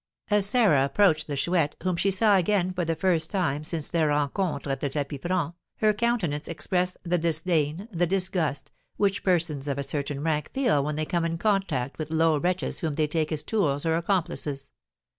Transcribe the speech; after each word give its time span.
'"As 0.39 0.47
Sarah 0.47 0.83
approached 0.83 1.27
the 1.27 1.35
Chouette, 1.35 1.75
whom 1.83 1.95
she 1.95 2.09
saw 2.09 2.35
again 2.35 2.73
for 2.73 2.83
the 2.83 2.95
first 2.95 3.29
time 3.29 3.63
since 3.63 3.87
their 3.87 4.07
rencontre 4.07 4.71
at 4.71 4.79
the 4.79 4.89
tapis 4.89 5.19
franc, 5.21 5.53
her 5.77 5.93
countenance 5.93 6.47
expressed 6.47 6.97
the 7.03 7.19
disdain, 7.19 7.87
the 7.91 8.07
disgust, 8.07 8.71
which 8.97 9.23
persons 9.23 9.67
of 9.67 9.77
a 9.77 9.83
certain 9.83 10.23
rank 10.23 10.49
feel 10.55 10.83
when 10.83 10.95
they 10.95 11.05
come 11.05 11.23
in 11.23 11.37
contact 11.37 11.99
with 11.99 12.09
low 12.09 12.39
wretches 12.39 12.79
whom 12.79 12.95
they 12.95 13.05
take 13.05 13.31
as 13.31 13.43
tools 13.43 13.85
or 13.85 13.95
accomplices. 13.95 14.71